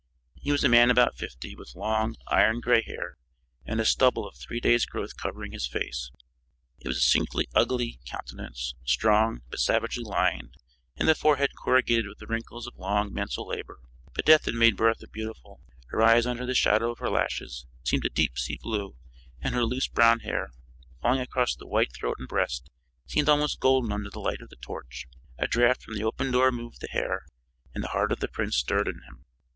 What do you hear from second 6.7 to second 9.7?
It was a singularly ugly countenance, strong, but